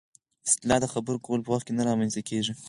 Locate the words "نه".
1.77-1.83